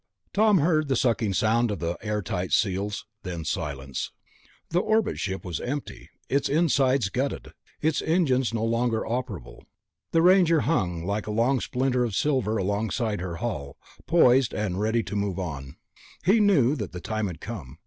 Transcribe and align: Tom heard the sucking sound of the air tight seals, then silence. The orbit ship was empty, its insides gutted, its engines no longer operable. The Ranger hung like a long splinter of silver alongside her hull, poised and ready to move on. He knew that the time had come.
Tom 0.33 0.57
heard 0.57 0.87
the 0.87 0.95
sucking 0.95 1.35
sound 1.35 1.69
of 1.69 1.77
the 1.77 1.95
air 2.01 2.23
tight 2.23 2.51
seals, 2.51 3.05
then 3.21 3.45
silence. 3.45 4.09
The 4.69 4.79
orbit 4.79 5.19
ship 5.19 5.45
was 5.45 5.59
empty, 5.59 6.09
its 6.27 6.49
insides 6.49 7.09
gutted, 7.09 7.49
its 7.81 8.01
engines 8.01 8.51
no 8.51 8.65
longer 8.65 9.01
operable. 9.05 9.59
The 10.11 10.23
Ranger 10.23 10.61
hung 10.61 11.05
like 11.05 11.27
a 11.27 11.31
long 11.31 11.59
splinter 11.61 12.03
of 12.03 12.15
silver 12.15 12.57
alongside 12.57 13.21
her 13.21 13.35
hull, 13.35 13.77
poised 14.07 14.55
and 14.55 14.79
ready 14.79 15.03
to 15.03 15.15
move 15.15 15.37
on. 15.37 15.75
He 16.25 16.39
knew 16.39 16.75
that 16.77 16.93
the 16.93 16.99
time 16.99 17.27
had 17.27 17.39
come. 17.39 17.77